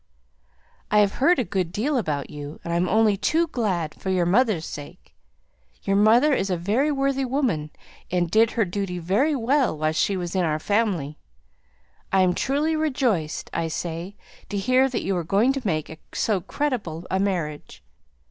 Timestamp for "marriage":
17.19-17.83